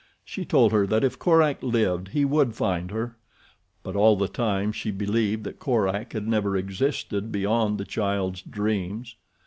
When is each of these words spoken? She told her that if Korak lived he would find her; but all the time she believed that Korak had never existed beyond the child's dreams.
She 0.25 0.45
told 0.45 0.71
her 0.71 0.87
that 0.87 1.03
if 1.03 1.19
Korak 1.19 1.61
lived 1.61 2.07
he 2.07 2.25
would 2.25 2.55
find 2.55 2.89
her; 2.89 3.17
but 3.83 3.95
all 3.95 4.15
the 4.15 4.27
time 4.27 4.71
she 4.71 4.89
believed 4.89 5.43
that 5.43 5.59
Korak 5.59 6.13
had 6.13 6.27
never 6.27 6.57
existed 6.57 7.31
beyond 7.31 7.77
the 7.77 7.85
child's 7.85 8.41
dreams. 8.41 9.15